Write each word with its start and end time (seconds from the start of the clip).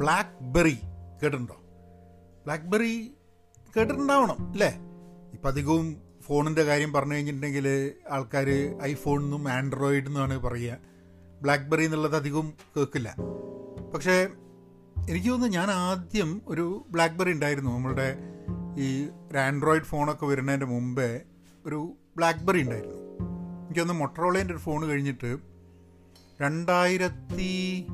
Black 0.00 0.42
berry 0.42 0.78
കേട്ടിട്ടുണ്ടോ? 1.22 1.56
Black 2.44 2.64
berry 2.64 3.12
കേട്ടിട്ടുണ്ടാവണം 3.76 4.52
അല്ലേ? 4.52 4.78
ഇപ്പം 5.32 5.48
അധികവും 5.48 5.96
ഫോണിന്റെ 6.22 6.62
കാര്യം 6.62 6.92
പറഞ്ഞു 6.92 7.14
കഴിഞ്ഞിട്ടുണ്ടെങ്കിൽ 7.14 7.92
ആൾക്കാർ 8.10 8.78
ഐഫോൺ 8.82 9.24
എന്നും 9.24 9.48
ആൻഡ്രോയിഡ് 9.48 10.06
എന്നാണ് 10.06 10.38
പറയുക. 10.38 10.78
ബ്ലാക്ക് 11.42 11.64
ബെറി 11.64 11.84
എന്നുള്ളത് 11.84 12.16
അധികവും 12.16 12.52
കേൾക്കില്ല. 12.76 13.16
പക്ഷേ 13.94 14.28
എനിക്ക് 15.10 15.28
തോന്നുന്നു 15.28 15.56
ഞാൻ 15.56 15.70
ആദ്യം 15.70 16.42
ഒരു 16.46 16.86
ബ്ലാക്ക് 16.90 17.14
ബെറി 17.14 17.30
ഉണ്ടായിരുന്നു. 17.30 17.70
നമ്മളുടെ 17.70 18.16
ഈ 18.78 19.04
ഒരു 19.30 19.38
ആൻഡ്രോയിഡ് 19.38 19.84
ഫോണൊക്കെ 19.84 20.26
വരുന്നതിന്റെ 20.26 20.66
മുമ്പേ 20.66 21.20
ഒരു 21.66 21.92
ബ്ലാക്ക് 22.16 22.38
ബെറി 22.38 22.62
ഉണ്ടായിരുന്നു 22.62 22.96
എനിക്കൊന്ന് 23.64 23.94
മൊട്ടറോളേന്റെ 23.94 24.54
ഒരു 24.54 24.60
ഫോൺ 24.60 24.86
കഴിഞ്ഞിട്ട് 24.86 25.38
രണ്ടായിരത്തി 26.42 27.86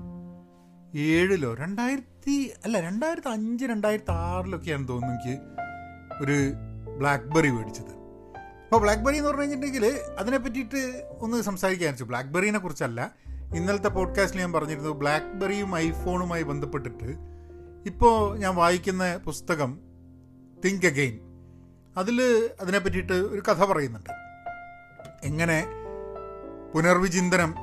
ഏഴിലോ? 0.97 1.55
രണ്ടായിരത്തി 1.55 2.53
അല്ല 2.65 2.81
രണ്ടായിരത്തി 2.81 3.29
അഞ്ച് 3.29 3.65
രണ്ടായിരത്തി 3.65 4.11
ആറിലൊക്കെയാണ് 4.11 4.89
തോന്നുന്നു 4.89 5.15
എനിക്ക് 5.15 5.43
ഒരു 6.23 6.53
ബ്ലാക്ക്ബെറി 6.99 7.51
മേടിച്ചത്. 7.51 7.87
അപ്പോൾ 7.87 8.81
ബ്ലാക്ക്ബെറി 8.81 9.17
എന്ന് 9.17 9.29
പറഞ്ഞു 9.29 9.43
കഴിഞ്ഞിട്ടുണ്ടെങ്കിൽ 9.43 10.01
അതിനെ 10.19 10.39
പറ്റിയിട്ട് 10.39 11.09
ഒന്ന് 11.19 11.43
സംസാരിക്കാൻ 11.43 11.91
വെച്ചു. 11.91 12.05
ബ്ലാക്ക്ബെറിനെ 12.05 12.59
കുറിച്ചല്ല. 12.59 13.15
ഇന്നലത്തെ 13.57 13.89
പോഡ്കാസ്റ്റിൽ 13.89 14.41
ഞാൻ 14.41 14.53
പറഞ്ഞിരുന്നു 14.53 14.91
ബ്ലാക്ക്ബെറിയും 14.91 15.77
ഐഫോണുമായി 15.77 16.43
ബന്ധപ്പെട്ടിട്ട് 16.43 17.17
ഇപ്പോൾ 17.87 18.39
ഞാൻ 18.39 18.55
വായിക്കുന്ന 18.55 19.17
പുസ്തകം 19.17 19.81
തിങ്ക് 20.65 20.87
അഗെയിൻ 20.87 21.19
അതിൽ 21.97 22.51
അതിനെ 22.61 22.79
പറ്റിയിട്ട് 22.79 23.13
ഒരു 23.13 23.43
കഥ 23.49 23.65
പറയുന്നുണ്ട്. 23.65 24.11
എങ്ങനെ 25.25 25.67
പുനർവിചിന്തനം 26.75 27.55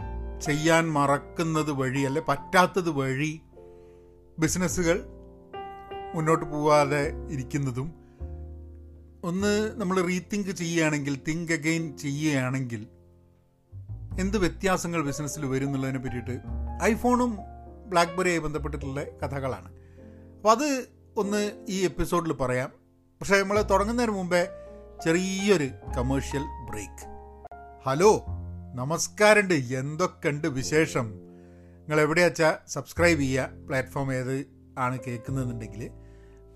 ചെയ്യാൻ 0.43 0.91
മറക്കുന്നത് 0.91 1.71
വഴി 1.71 1.99
അല്ലെ 1.99 2.21
പറ്റാത്തത് 2.27 2.89
വഴി 2.89 3.41
ബിസിനസ്സുകൾ 4.39 5.03
മുന്നോട്ട് 6.15 6.45
പോവാതെ 6.45 7.11
ഇരിക്കുന്നതും 7.31 7.93
ഒന്ന് 9.23 9.71
നമ്മൾ 9.75 10.01
റീതിങ്ക് 10.01 10.49
ചെയ്യുകയാണെങ്കിൽ 10.49 11.19
തിങ്ക് 11.27 11.53
അഗെയിൻ 11.53 11.97
ചെയ്യുകയാണെങ്കിൽ 11.97 12.87
എന്ത് 14.19 14.37
വ്യത്യാസങ്ങൾ 14.37 15.01
ബിസിനസ്സിൽ 15.01 15.45
വരും 15.45 15.65
എന്നുള്ളതിനെ 15.65 15.99
പറ്റിയിട്ട് 15.99 16.41
ഐഫോണും 16.83 17.37
ബ്ലാക്ക്ബെറിയായി 17.89 18.39
ബന്ധപ്പെട്ടിട്ടുള്ള 18.39 19.03
കഥകളാണ്. 19.03 19.73
അപ്പം 20.35 20.51
അത് 20.51 20.87
ഒന്ന് 21.17 21.65
ഈ 21.69 21.83
എപ്പിസോഡിൽ 21.83 22.33
പറയാം. 22.33 22.69
പക്ഷേ 23.21 23.41
നമ്മൾ 23.41 23.61
തുടങ്ങുന്നതിന് 23.61 24.11
മുമ്പേ 24.11 24.47
ചെറിയൊരു 25.05 25.69
കമേഴ്ഷ്യൽ 25.97 26.41
ബ്രേക്ക് 26.71 27.05
ഹലോ? 27.89 28.25
നമസ്കാരമുണ്ട്. 28.73 29.53
എന്തൊക്കെയുണ്ട് 29.53 30.47
വിശേഷം? 30.47 31.05
നിങ്ങൾ 31.79 32.01
എവിടെയാച്ചാ 32.01 32.57
സബ്സ്ക്രൈബ് 32.67 33.19
ചെയ്യുക? 33.19 33.49
പ്ലാറ്റ്ഫോം 33.67 34.13
ഏത് 34.13 34.47
ആണ് 34.77 34.99
കേൾക്കുന്നതെന്നുണ്ടെങ്കിൽ. 35.07 35.89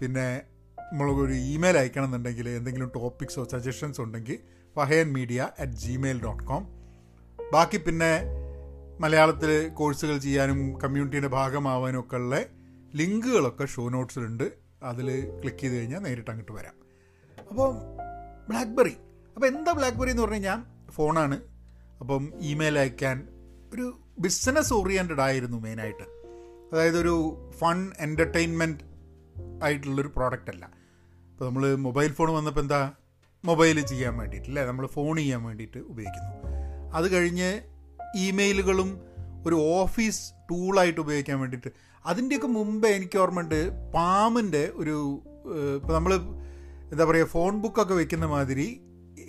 പിന്നെ 0.01 0.41
നമ്മളൊരു 0.91 1.33
ഇമെയിൽ 1.33 1.77
അയക്കണം 1.77 2.05
എന്നുണ്ടെങ്കിൽ 2.05 2.49
എന്തെങ്കിലും 2.49 2.91
ടോപ്പിക്സോ 2.95 3.43
സജഷൻസോ 3.51 4.03
ഉണ്ടെങ്കിൽ 4.03 4.37
Fahayan 4.75 5.13
media 5.13 5.49
at 5.59 5.73
Gmail 5.73 6.23
dot 6.23 6.43
com 6.43 6.63
ബാക്കി 7.53 7.77
പിന്നെ 7.77 8.11
മലയാളത്തിൽ 8.99 9.67
കോഴ്സുകൾ 9.67 10.17
ചെയ്യാനും 10.17 10.79
കമ്മ്യൂണിറ്റിയുടെ 10.79 11.27
ഭാഗമാവാനും 11.27 11.99
ഒക്കെ 11.99 12.15
ഉള്ള 12.15 12.39
ലിങ്കുകളൊക്കെ 12.95 13.65
ഷോ 13.65 13.89
നോട്ട്സിലുണ്ട് 13.89 14.53
അതിൽ 14.83 15.07
ക്ലിക്ക് 15.41 15.57
ചെയ്ത് 15.57 15.75
കഴിഞ്ഞാൽ 15.75 15.99
നേരിട്ട് 15.99 16.31
അങ്ങോട്ട് 16.31 16.51
വരാം. 16.51 16.75
അപ്പോൾ 17.49 17.69
ബ്ലാക്ക്ബെറി 18.49 18.95
അപ്പോൾ 19.35 19.47
എന്താ 19.47 19.73
ബ്ലാക്ക്ബെറി 19.73 20.09
എന്ന് 20.09 20.21
പറഞ്ഞു 20.21 20.35
കഴിഞ്ഞാൽ 20.35 20.91
ഫോണാണ് 20.91 21.56
അപ്പം 21.99 22.33
ഇമെയിൽ 22.41 22.79
അയക്കാൻ 22.79 23.27
ഒരു 23.73 23.99
ബിസിനസ് 24.19 24.73
ഓറിയന്റഡ് 24.73 25.21
ആയിരുന്നു 25.21 25.57
മെയിനായിട്ട് 25.57 26.05
അതായത് 26.73 26.97
ഒരു 26.99 27.15
ഫൺ 27.59 27.91
എന്റർടൈൻമെന്റ് 27.99 28.83
ആയിട്ടുള്ളൊരു 29.63 30.07
പ്രോഡക്റ്റ് 30.07 30.49
അല്ല. 30.49 30.65
ഇപ്പോൾ 31.31 31.45
നമ്മൾ 31.45 31.75
മൊബൈൽ 31.75 32.11
ഫോൺ 32.11 32.29
വന്നപ്പോൾ 32.33 32.61
എന്താ? 32.61 32.93
മൊബൈൽ 33.45 33.81
ചെയ്യാൻ 33.81 34.17
വേണ്ടിയിട്ട് 34.17 34.47
അല്ലേ? 34.47 34.65
നമ്മൾ 34.65 34.87
ഫോൺ 34.87 35.17
ചെയ്യാൻ 35.17 35.43
വേണ്ടിയിട്ട് 35.43 35.77
ഉപയോഗിക്കുന്നു. 35.77 36.33
അത് 36.93 37.11
കഴിഞ്ഞ് 37.11 37.61
ഇമെയിലുകളും 38.17 38.89
ഒരു 39.45 39.55
ഓഫീസ് 39.55 40.33
ടൂളായിട്ട് 40.49 40.99
ഉപയോഗിക്കാൻ 40.99 41.39
വേണ്ടിയിട്ട്. 41.39 41.71
അതിന്റെയൊക്കെ 42.05 42.47
മുമ്പേ 42.47 42.89
എനിക്ക് 42.89 43.17
ഓർമ്മയുണ്ട് 43.19 43.91
പാമിന്റെ 43.91 44.71
ഒരു 44.75 44.95
ഇപ്പോൾ 45.75 45.93
നമ്മൾ 45.93 46.13
എന്താ 46.91 47.05
പറയുക 47.05 47.25
ഫോൺ 47.25 47.61
ബുക്കൊക്കെ 47.61 47.93
വെക്കുന്ന 47.93 48.25
മാതിരി 48.25 48.67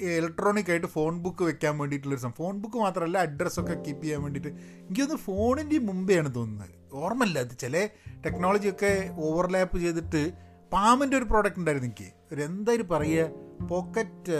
ഇലക്ട്രോണിക് 0.00 0.70
ആയിട്ട് 0.70 0.86
ഫോൺ 0.86 1.18
ബുക്ക് 1.22 1.42
വെക്കാൻ 1.42 1.78
വേണ്ടിയിട്ടുള്ളൊരു 1.78 2.22
സംഭവം 2.22 2.36
ഫോൺ 2.36 2.58
ബുക്ക് 2.58 2.76
മാത്രമല്ല 2.76 3.18
അഡ്രസ്സൊക്കെ 3.18 3.74
കീപ്പ് 3.74 4.02
ചെയ്യാൻ 4.02 4.22
വേണ്ടിയിട്ട്. 4.22 4.50
എനിക്കൊന്ന് 4.58 5.14
ഫോണിന്റെ 5.14 5.78
മുമ്പെയാണ് 5.78 6.34
തോന്നുന്നത്. 6.34 6.70
ഓർമ്മയില്ല 6.92 7.38
അത് 7.38 7.54
ചില 7.58 7.88
ടെക്നോളജിയൊക്കെ 8.26 9.10
ഓവർലാപ്പ് 9.16 9.78
ചെയ്തിട്ട് 9.78 10.32
പാമിന്റെ 10.72 11.16
ഒരു 11.16 11.24
പ്രോഡക്റ്റ് 11.24 11.58
ഉണ്ടായിരുന്നു 11.58 11.88
എനിക്ക്. 11.88 12.08
ഒരു 12.32 12.42
എന്തായാലും 12.42 12.88
പറയുക 12.88 13.66
പോക്കറ്റ് 13.66 14.38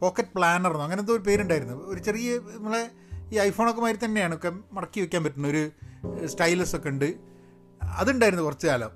പോക്കറ്റ് 0.00 0.28
പ്ലാനർ 0.36 0.76
അങ്ങനത്തെ 0.76 1.12
ഒരു 1.12 1.22
പേരുണ്ടായിരുന്നു. 1.22 1.74
ഒരു 1.74 2.00
ചെറിയ 2.00 2.38
നമ്മളെ 2.38 2.90
ഈ 3.32 3.38
ഐഫോണൊക്കെ 3.38 3.80
മാതിരി 3.80 4.04
തന്നെയാണ് 4.04 4.34
ഒക്കെ 4.34 4.50
മടക്കി 4.72 5.00
വെക്കാൻ 5.00 5.24
പറ്റുന്ന 5.24 5.48
ഒരു 5.48 5.70
സ്റ്റൈലസ് 6.26 6.76
ഒക്കെ 6.76 6.88
ഉണ്ട്. 6.88 7.14
അതുണ്ടായിരുന്നു 7.82 8.44
കുറച്ച് 8.44 8.66
കാലം. 8.66 8.90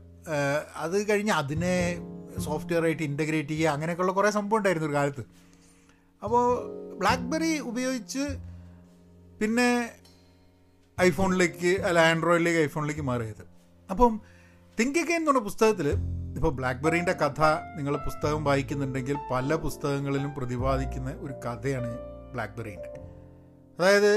അത് 0.76 1.08
കഴിഞ്ഞ് 1.08 1.32
അതിനെ 1.32 1.98
സോഫ്റ്റ്വെയർ 2.44 2.84
ആയിട്ട് 2.84 3.02
ഇന്റഗ്രേറ്റ് 3.02 3.48
ചെയ്യുക 3.48 3.70
അങ്ങനെയൊക്കെയുള്ള 3.70 4.12
കുറേ 4.12 4.30
സംഭവം 4.30 4.58
ഉണ്ടായിരുന്നു 4.58 4.88
ഒരു 4.88 4.96
കാലത്ത്. 4.96 5.22
അപ്പോൾ 6.22 6.44
ബ്ലാക്ക്ബെറി 6.98 7.58
ഉപയോഗിച്ച് 7.58 8.24
പിന്നെ 9.40 9.90
ഐഫോണിലേക്ക് 11.00 11.82
അല്ല 11.82 11.98
ആൻഡ്രോയിഡിലേക്ക് 11.98 12.58
ഐഫോണിലേക്ക് 12.58 13.02
മാറിയത്. 13.02 13.44
അപ്പം 13.90 14.20
തിങ്ക് 14.80 14.98
അഗൈൻ 14.98 15.16
എന്ന് 15.16 15.30
പറഞ്ഞ 15.30 15.44
പുസ്തകത്തിൽ 15.44 15.88
ഇപ്പോൾ 16.36 16.50
ബ്ലാക്ക്ബെറീന്റെ 16.50 17.12
കഥ 17.12 17.42
നിങ്ങൾ 17.76 17.96
പുസ്തകം 17.96 18.44
വായിക്കുന്നുണ്ടെങ്കിൽ 18.44 19.16
പല 19.30 19.54
പുസ്തകങ്ങളിലും 19.54 20.34
പ്രതിപാദിക്കുന്ന 20.34 21.10
ഒരു 21.10 21.34
കഥയാണ് 21.44 21.92
ബ്ലാക്ക്ബെറീന്റെ 22.32 22.90
അതായത് 23.78 24.12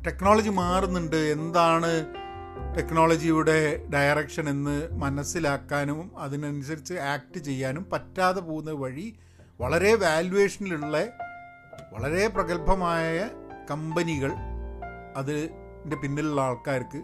ടെക്നോളജി 0.00 0.48
മാറുന്നുണ്ട് 0.48 1.16
എന്താണ് 1.16 1.90
ടെക്നോളജിയുടെ 2.76 3.86
ഡയറക്ഷൻ 3.94 4.48
എന്ന് 4.48 4.88
മനസ്സിലാക്കാനും 4.92 6.18
അതിനനുസരിച്ച് 6.18 6.94
ആക്ട് 6.94 7.38
ചെയ്യാനും 7.38 7.90
പറ്റാതെ 7.92 8.40
പോകുന്ന 8.40 8.70
വഴി 8.70 9.18
വളരെ 9.60 9.94
വാല്യുവേഷനിലുള്ള 9.94 11.06
വളരെ 11.92 12.28
പ്രഗത്ഭമായ 12.28 13.30
കമ്പനികൾ 13.70 14.32
അതിന്റെ 15.16 15.96
പിന്നിലുള്ള 15.96 16.40
ആൾക്കാർക്ക് 16.40 17.02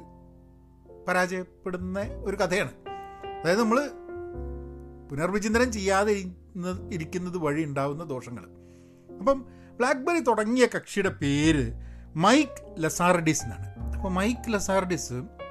പരാജയപ്പെടുന്ന 1.08 2.00
ഒരു 2.00 2.36
കഥയാണ്. 2.36 2.70
അതായത് 3.42 3.60
നമ്മൾ 3.60 3.91
പുനർവിചിന്തനം 5.10 5.72
ചെയ്യാതെ 5.72 6.12
ഇരിക്കുന്നത് 6.92 7.38
വഴി 7.38 7.62
ഉണ്ടാകുന്ന 7.64 8.04
ദോഷങ്ങൾ. 8.04 8.44
അപ്പം 9.18 9.44
ബ്ലാക്ക്ബെറി 9.76 10.20
തുടങ്ങിയ 10.20 10.66
കക്ഷിയുടെ 10.66 11.08
പേര് 11.08 11.72
മൈക്ക് 12.16 12.74
ലസാർഡിസ് 12.78 13.42
എന്നാണ്. 13.42 13.94
അപ്പോൾ 13.96 14.08
മൈക്ക് 14.08 14.52
ലസാർഡിസ് 14.52 15.41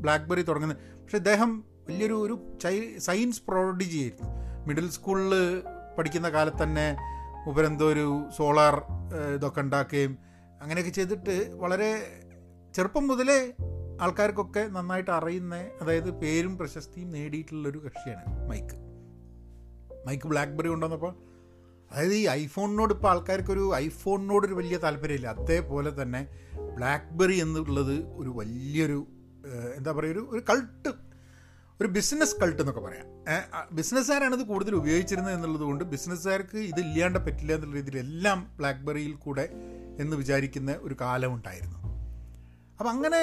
ബ്ലാക്ക്ബെറി 0.00 0.42
തുടങ്ങുന്നത് 0.42 1.02
പക്ഷേ 1.02 1.16
അദ്ദേഹം 1.16 1.64
വലിയൊരു 1.88 2.12
ഒരു 2.12 2.58
സയൻസ് 2.98 3.42
പ്രോഡിജി 3.48 3.98
ആയിരുന്നു. 3.98 4.30
മിഡിൽ 4.66 4.90
സ്കൂളിൽ 4.90 5.34
പഠിക്കുന്ന 5.98 6.28
കാലത്ത് 6.28 6.62
തന്നെ 6.62 6.96
ഉപരെന്തോ 7.48 7.92
ഒരു 7.92 8.24
സോളാർ 8.36 8.82
ഇതൊക്കെ 9.34 9.60
ഉണ്ടാക്കുകയും 9.60 10.18
അങ്ങനെയൊക്കെ 10.62 10.92
ചെയ്തിട്ട് 10.92 11.50
വളരെ 11.54 12.20
ചെറുപ്പം 12.74 13.08
മുതലേ 13.08 13.52
ആൾക്കാർക്കൊക്കെ 14.00 14.68
നന്നായിട്ട് 14.70 15.10
അറിയുന്ന 15.10 15.54
അതായത് 15.82 16.10
പേരും 16.10 16.58
പ്രശസ്തിയും 16.58 17.10
നേടിയിട്ടുള്ളൊരു 17.10 17.78
കക്ഷിയാണ് 17.78 18.48
മൈക്ക്. 18.50 18.74
മൈക്ക് 20.06 20.28
ബ്ലാക്ക്ബെറി 20.28 20.68
കൊണ്ടുവന്നപ്പോൾ 20.68 21.14
അതായത് 21.90 22.14
ഈ 22.14 22.26
ഐഫോണിനോട് 22.28 22.94
ഇപ്പോൾ 22.94 23.08
ആൾക്കാർക്കൊരു 23.08 23.74
ഐഫോണിനോടൊരു 23.74 24.54
വലിയ 24.54 24.76
താല്പര്യമില്ല. 24.76 25.28
അതേപോലെ 25.28 26.02
തന്നെ 26.02 26.26
ബ്ലാക്ക്ബെറി 26.76 27.40
എന്നുള്ളത് 27.40 27.94
ഒരു 27.94 28.28
വലിയൊരു 28.36 29.06
എന്താ 29.76 29.92
പറയുക 29.92 30.12
ഒരു 30.12 30.28
ഒരു 30.30 30.42
കൾട്ട് 30.50 30.88
ഒരു 31.80 31.88
ബിസിനസ് 31.88 32.36
കൾട്ട് 32.42 32.62
എന്നൊക്കെ 32.62 32.80
പറയാം. 32.80 33.06
ബിസിനസ്സുകാരാണ് 33.72 34.34
ഇത് 34.34 34.44
കൂടുതൽ 34.46 34.74
ഉപയോഗിച്ചിരുന്നത് 34.74 35.34
എന്നുള്ളത് 35.34 35.62
കൊണ്ട് 35.62 35.84
ബിസിനസ്സുകാർക്ക് 35.84 36.58
ഇത് 36.58 36.80
ഇല്ലാണ്ട് 36.80 37.18
പറ്റില്ല 37.18 37.52
എന്നുള്ള 37.52 37.76
രീതിയിൽ 37.76 37.98
എല്ലാം 37.98 38.54
ബ്ലാക്ക്ബെറിയിൽ 38.56 39.12
കൂടെ 39.12 39.48
എന്ന് 40.00 40.16
വിചാരിക്കുന്ന 40.16 40.76
ഒരു 40.80 40.96
കാലമുണ്ടായിരുന്നു 41.00 41.78
അപ്പം 42.78 42.90
അങ്ങനെ 42.90 43.20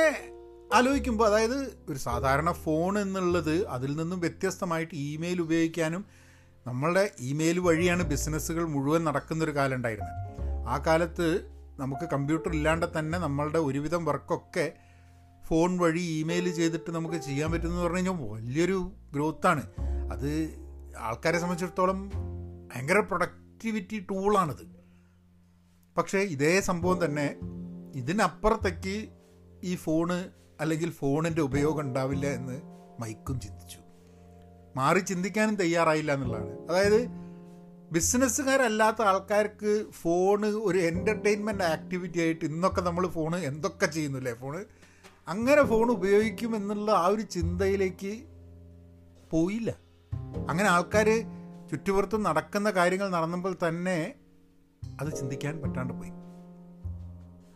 ആലോചിക്കുമ്പോൾ 0.74 1.28
അതായത് 1.28 1.58
ഒരു 1.90 1.98
സാധാരണ 1.98 2.52
ഫോൺ 2.52 3.00
എന്നുള്ളത് 3.00 3.68
അതിൽ 3.68 3.96
നിന്നും 3.96 4.20
വ്യത്യസ്തമായിട്ട് 4.20 4.96
ഇമെയിൽ 4.96 5.42
ഉപയോഗിക്കാനും 5.42 6.06
നമ്മളുടെ 6.68 7.12
ഇമെയിൽ 7.20 7.60
വഴിയാണ് 7.60 8.04
ബിസിനസ്സുകൾ 8.04 8.66
മുഴുവൻ 8.66 9.04
നടക്കുന്നൊരു 9.04 9.56
കാലം 9.56 9.76
ഉണ്ടായിരുന്നത്. 9.76 10.20
ആ 10.68 10.84
കാലത്ത് 10.88 11.50
നമുക്ക് 11.80 12.10
കമ്പ്യൂട്ടർ 12.14 12.52
ഇല്ലാണ്ട് 12.52 13.00
തന്നെ 13.00 13.18
നമ്മളുടെ 13.20 13.60
ഒരുവിധം 13.60 14.06
വർക്കൊക്കെ 14.06 14.74
ഫോൺ 15.54 15.78
വഴി 15.78 16.02
ഇമെയിൽ 16.02 16.52
ചെയ്തിട്ട് 16.52 16.92
നമുക്ക് 16.92 17.16
ചെയ്യാൻ 17.16 17.52
പറ്റുമെന്ന് 17.52 17.82
പറഞ്ഞു 17.82 17.98
കഴിഞ്ഞാൽ 17.98 18.14
വലിയൊരു 18.14 18.92
ഗ്രോത്താണ്. 19.14 19.64
അത് 20.12 20.30
ആൾക്കാരെ 20.98 21.40
സംബന്ധിച്ചിടത്തോളം 21.40 22.10
ഭയങ്കര 22.72 23.00
പ്രൊഡക്ടിവിറ്റി 23.00 24.06
ടൂളാണിത് 24.12 24.64
പക്ഷേ 25.98 26.20
ഇതേ 26.20 26.60
സംഭവം 26.60 27.06
തന്നെ 27.06 27.36
ഇതിനപ്പുറത്തേക്ക് 27.96 29.08
ഈ 29.64 29.76
ഫോണ് 29.76 30.30
അല്ലെങ്കിൽ 30.60 30.92
ഫോണിന്റെ 30.92 31.42
ഉപയോഗം 31.42 31.82
ഉണ്ടാവില്ല 31.82 32.28
എന്ന് 32.28 32.62
മൈക്കും 33.02 33.42
ചിന്തിച്ചു. 33.42 33.80
മാറി 34.76 35.00
ചിന്തിക്കാനും 35.00 35.56
തയ്യാറായില്ല 35.56 36.14
എന്നുള്ളതാണ്. 36.14 36.68
അതായത് 36.70 37.08
ബിസിനസ്സുകാരല്ലാത്ത 37.92 39.02
ആൾക്കാർക്ക് 39.02 39.92
ഫോണ് 39.92 40.46
ഒരു 40.46 40.78
എന്റർടൈൻമെന്റ് 40.78 41.64
ആക്ടിവിറ്റി 41.64 42.20
ആയിട്ട് 42.20 42.46
ഇന്നൊക്കെ 42.46 42.82
നമ്മൾ 42.82 43.08
ഫോണ് 43.08 43.36
എന്തൊക്കെ 43.36 43.86
ചെയ്യുന്നില്ലേ 43.86 44.34
ഫോണ് 44.34 44.66
അങ്ങനെ 45.28 45.64
ഫോൺ 45.64 45.92
ഉപയോഗിക്കുമെന്നുള്ള 45.92 46.92
ആ 46.92 47.06
ഒരു 47.08 47.22
ചിന്തയിലേക്ക് 47.22 48.14
പോയില്ല. 49.32 49.70
അങ്ങനെ 50.50 50.70
ആൾക്കാർ 50.70 51.08
ചുറ്റുപുറത്ത് 51.70 52.26
നടക്കുന്ന 52.26 52.72
കാര്യങ്ങൾ 52.72 53.08
നടന്നപ്പോൾ 53.10 53.58
തന്നെ 53.68 54.16
അത് 55.00 55.10
ചിന്തിക്കാൻ 55.20 55.62
പറ്റാണ്ട് 55.62 55.94
പോയി. 55.94 56.12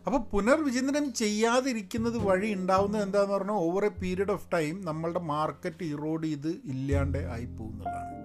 അപ്പോൾ 0.06 0.22
പുനർവിചിന്തനം 0.32 1.14
ചെയ്യാതിരിക്കുന്നത് 1.14 2.18
വഴി 2.18 2.54
ഉണ്ടാവുന്നത് 2.54 3.04
എന്താന്ന് 3.04 3.34
പറഞ്ഞാൽ 3.34 3.54
over 3.54 3.86
a 3.86 3.92
period 4.02 4.32
of 4.32 4.48
time 4.54 4.82
നമ്മളുടെ 4.86 5.20
മാർക്കറ്റ് 5.20 5.86
ഇറോഡ് 5.94 6.28
ചെയ്ത് 6.28 6.52
ഇല്ലാണ്ട് 6.74 7.18
ആയി 7.18 7.46
പോകുന്നതാണ് 7.46 8.16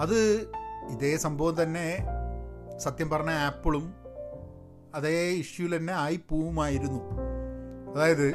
അത് 0.00 0.18
ഇതേ 0.92 1.16
സംഭവം 1.16 1.62
തന്നെ 1.62 1.86
സത്യം 2.78 3.10
പറഞ്ഞ 3.10 3.30
ആപ്പിളും 3.48 3.86
അതേ 4.94 5.30
ഇഷ്യൂൽ 5.42 5.76
തന്നെ 5.76 5.92
ആയി 5.92 6.16
പോവുമായിരുന്നു. 6.30 7.00
അതായത് 7.96 8.26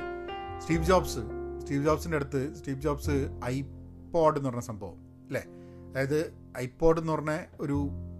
സ്റ്റീവ് 0.61 0.83
ജോബ്സ് 0.83 1.21
സ്റ്റീവ് 1.61 1.85
ജോബ്സിന്റെ 1.85 2.17
അടുത്ത് 2.17 2.55
സ്റ്റീവ് 2.55 2.81
ജോബ്സ് 2.81 3.15
ഐപോഡ് 3.45 4.37
എന്ന് 4.37 4.49
പറഞ്ഞ 4.49 4.59
സംഭവം 4.59 4.97
അല്ലേ? 5.27 5.41
അതായത് 5.89 6.19
ഐപോഡ് 6.57 6.99
എന്ന് 6.99 7.13
പറഞ്ഞ 7.13 7.33
ഒരു 7.59 7.77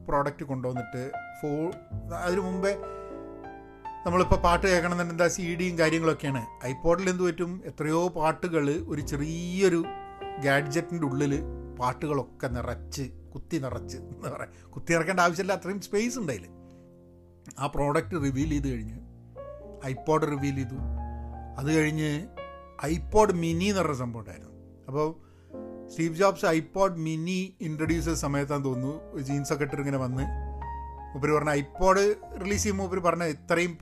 പ്രോഡക്റ്റ് 0.08 0.44
കൊണ്ടുവന്നിട്ട് 0.44 1.12
ഫോ 1.42 1.50
അതിനു 2.16 2.42
മുമ്പേ 2.42 2.74
നമ്മളിപ്പോൾ 4.06 4.36
പാട്ട് 4.36 4.68
കേൾക്കണമെന്നുണ്ടെങ്കിൽ 4.68 5.24
എന്താ 5.24 5.28
സി 5.28 5.56
ഡിയും 5.56 5.80
കാര്യങ്ങളൊക്കെയാണ്. 5.80 6.42
ഐപോഡിൽ 6.66 7.10
എന്ത് 7.10 7.24
പറ്റും? 7.24 7.62
എത്രയോ 7.66 8.08
പാട്ടുകൾ 8.08 8.70
ഒരു 8.88 9.02
ചെറിയൊരു 9.02 9.82
ഗാഡ്ജറ്റിന്റെ 10.42 11.08
ഉള്ളിൽ 11.08 11.34
പാട്ടുകളൊക്കെ 11.80 12.48
നിറച്ച് 12.48 13.04
കുത്തി 13.34 13.58
നിറച്ച് 13.58 13.98
എന്താ 13.98 14.30
പറയുക 14.30 14.70
കുത്തി 14.70 14.94
നിറക്കേണ്ട 14.94 15.20
ആവശ്യമില്ല 15.20 15.54
അത്രയും 15.54 15.82
സ്പേസ് 15.82 16.20
ഉണ്ടായില്ല 16.20 16.48
ആ 17.60 17.68
പ്രോഡക്റ്റ് 17.68 18.24
റിവീൽ 18.24 18.50
ചെയ്ത് 18.50 18.68
കഴിഞ്ഞ് 18.68 18.98
ഐപോഡ് 19.86 20.28
റിവീൽ 20.28 20.56
ചെയ്തു. 20.56 20.78
അത് 21.57 21.74
കഴിഞ്ഞ് 21.74 22.27
ഐപോഡ് 22.86 23.33
മിനി 23.33 23.65
എന്ന് 23.65 23.81
പറഞ്ഞ 23.81 23.94
സംഭവം 23.94 24.21
ഉണ്ടായിരുന്നു. 24.21 24.53
അപ്പോൾ 24.88 25.07
Steve 25.89 26.15
Jobs 26.15 26.45
iPod 26.45 26.98
mini 26.98 27.56
introduce 27.62 28.06
ചെയ്ത 28.06 28.18
സമയത്താന്ന് 28.18 28.65
തോന്നുന്നു 28.65 29.19
ജീൻസൊക്കെ 29.19 29.63
ഇട്ടിട്ട് 29.63 29.81
ഇങ്ങനെ 29.81 29.98
വന്ന്. 29.98 30.24
മൂപ്പര് 31.13 31.31
പറഞ്ഞ 31.31 31.50
ഐപോഡ് 31.50 32.15
റിലീസ് 32.42 32.63
ചെയ്യുമ്പോൾ 32.63 32.83
മൂപ്പര് 32.83 33.01
പറഞ്ഞ 33.01 33.24
ഇത്രയും 33.24 33.77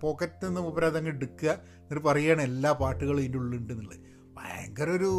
പോക്കറ്റിൽ 0.00 0.46
നിന്ന് 0.46 0.60
മൂപ്പര് 0.60 0.84
അതങ്ങ് 0.84 1.08
എടുക്കുക. 1.08 1.48
എന്നിട്ട് 1.48 2.04
പറയുകയാണ് 2.08 2.42
എല്ലാ 2.42 2.72
പാട്ടുകളും 2.72 3.20
ഇതിന്റെ 3.20 3.38
ഉള്ളിലുണ്ട് 3.38 3.72
എന്നുള്ളത് 3.72 4.00
ഭയങ്കര 4.36 4.90
ഒരു 4.90 5.10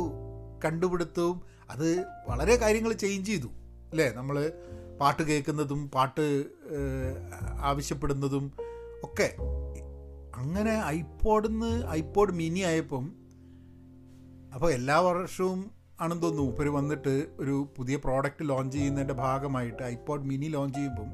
കണ്ടുപിടുത്തവും 0.65 1.38
അത് 1.69 2.06
വളരെ 2.27 2.56
കാര്യങ്ങൾ 2.56 2.94
ചേഞ്ച് 2.94 3.30
ചെയ്തു. 3.31 3.47
അല്ലേ? 3.92 4.09
നമ്മൾ 4.15 4.51
പാട്ട് 5.01 5.24
കേൾക്കുന്നതും 5.24 5.89
പാട്ട് 5.89 6.45
ആവശ്യപ്പെടുന്നതും 7.59 8.51
ഒക്കെ. 9.03 9.30
അങ്ങനെ 10.39 10.74
ഐപോഡിന്ന് 10.89 11.71
ഐപോഡ് 11.91 12.31
മിനി 12.31 12.59
ആയപ്പം 12.59 13.06
അപ്പോൾ 14.56 14.71
എല്ലാ 14.71 14.97
വർഷവും 15.00 15.59
ആണെന്ന് 16.00 16.24
തോന്നുന്നു 16.24 16.45
മൂപ്പര് 16.45 16.69
വന്നിട്ട് 16.69 17.13
ഒരു 17.39 17.68
പുതിയ 17.77 17.95
പ്രോഡക്റ്റ് 17.97 18.50
ലോഞ്ച് 18.50 18.77
ചെയ്യുന്നതിന്റെ 18.77 19.13
ഭാഗമായിട്ട് 19.19 19.83
ഐപോഡ് 19.86 20.24
മിനി 20.24 20.47
ലോഞ്ച് 20.47 20.75
ചെയ്യുമ്പം 20.75 21.09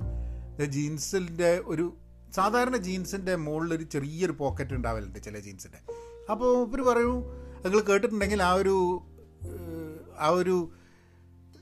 ജീൻസിന്റെ 0.71 1.61
ഒരു 1.65 1.85
സാധാരണ 2.33 2.77
ജീൻസിന്റെ 2.77 3.35
മുകളിലൊരു 3.35 3.83
ചെറിയൊരു 3.83 4.33
പോക്കറ്റ് 4.33 4.73
ഉണ്ടാവലുണ്ട് 4.73 5.23
ചില 5.23 5.39
ജീൻസിന്റെ 5.39 5.79
അപ്പോൾ 6.31 6.51
ഇവർ 6.67 6.81
പറയും 6.81 7.17
നിങ്ങൾ 7.65 7.79
കേട്ടിട്ടുണ്ടെങ്കിൽ 7.81 8.41
ആ 8.43 8.53
ഒരു 8.53 8.75
ആ 10.19 10.29
ഒരു 10.33 10.55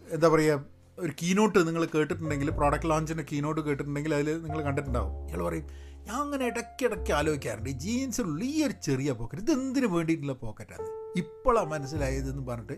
എന്താ 0.08 0.28
പറയുക 0.28 0.60
ഒരു 0.98 1.14
കീനോട്ട് 1.22 1.60
നിങ്ങൾ 1.68 1.86
കേട്ടിട്ടുണ്ടെങ്കിൽ 1.86 2.50
പ്രോഡക്റ്റ് 2.52 2.90
ലോഞ്ചിന്റെ 2.90 3.24
കീനോട്ട് 3.24 3.62
കേട്ടിട്ടുണ്ടെങ്കിൽ 3.62 4.14
അതിൽ 4.16 4.30
നിങ്ങൾ 4.42 4.62
കണ്ടിട്ടുണ്ടാവും. 4.62 5.14
ഇയാൾ 5.28 5.44
പറയും 5.44 5.68
ഞാൻ 6.08 6.16
അങ്ങനെ 6.16 6.46
ഇടയ്ക്കിടയ്ക്ക് 6.46 7.14
ആലോചിക്കാറുണ്ട്. 7.14 7.70
ഈ 7.70 7.74
ജീൻസിലുള്ള 7.74 8.44
ഈ 8.44 8.64
ഒരു 8.64 8.74
ചെറിയ 8.84 9.12
പോക്കറ്റ് 9.12 9.44
ഇത് 9.44 9.52
എന്തിനു 9.52 9.88
വേണ്ടിയിട്ടുള്ള 9.88 10.34
പോക്കറ്റാണ് 10.34 10.88
ഇപ്പോഴാണ് 11.18 11.70
മനസ്സിലായതെന്ന് 11.70 12.48
പറഞ്ഞിട്ട് 12.48 12.78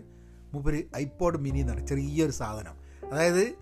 മൂപ്പര് 0.52 0.82
ഐപോഡ് 0.96 1.38
മിനി 1.38 1.58
എന്നാണ് 1.58 1.86
ചെറിയൊരു 1.86 2.30
സാധനം. 2.30 2.76
അതായത് 3.12 3.58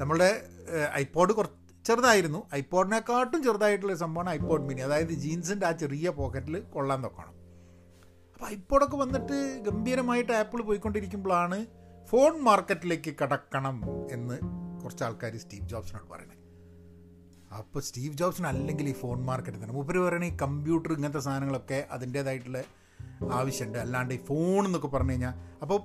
നമ്മളുടെ 0.00 0.46
ഐപോഡ് 0.94 1.32
കുറച്ച് 1.32 1.86
ചെറുതായിരുന്നു. 1.86 2.46
ഐപോഡിനെക്കാട്ടും 2.54 3.42
ചെറുതായിട്ടുള്ള 3.42 3.94
സംഭവമാണ് 3.94 4.30
ഐപോഡ് 4.30 4.62
മിനി 4.62 4.80
അതായത് 4.80 5.12
ജീൻസിന്റെ 5.12 5.66
ആ 5.66 5.70
ചെറിയ 5.70 6.08
പോക്കറ്റിൽ 6.10 6.58
കൊള്ളാൻ 6.60 7.02
നോക്കണം. 7.02 7.34
അപ്പോൾ 8.34 8.46
ഐപോഡൊക്കെ 8.46 8.96
വന്നിട്ട് 8.96 9.60
ഗംഭീരമായിട്ട് 9.70 10.32
ആപ്പിൾ 10.32 10.62
പോയിക്കൊണ്ടിരിക്കുമ്പോഴാണ് 10.62 11.66
ഫോൺ 12.06 12.40
മാർക്കറ്റിലേക്ക് 12.42 13.14
കടക്കണം 13.22 13.82
എന്ന് 14.10 14.38
കുറച്ച് 14.82 15.04
ആൾക്കാർ 15.04 15.36
സ്റ്റീവ് 15.36 15.68
ജോബ്സിനോട് 15.68 16.08
പറയണേ 16.08 16.41
അപ്പോൾ 17.58 17.80
സ്റ്റീവ് 17.80 18.14
ജോബ്സിന് 18.16 18.46
അല്ലെങ്കിൽ 18.46 18.88
ഈ 18.88 18.92
ഫോൺ 18.92 19.24
മാർക്കറ്റ് 19.24 19.56
തന്നെ. 19.56 19.74
മൂപ്പര് 19.74 19.98
പറയണ 19.98 20.24
ഈ 20.24 20.36
കമ്പ്യൂട്ടർ 20.42 20.92
ഇങ്ങനത്തെ 20.92 21.18
സാധനങ്ങളൊക്കെ 21.18 21.86
അതിന്റേതായിട്ടുള്ള 21.90 22.62
ആവശ്യമുണ്ട്. 23.32 23.78
അല്ലാണ്ട് 23.78 24.14
ഈ 24.14 24.20
ഫോൺ 24.28 24.66
എന്നൊക്കെ 24.66 24.88
പറഞ്ഞു 24.88 25.10
കഴിഞ്ഞാൽ 25.10 25.34
അപ്പോൾ 25.62 25.78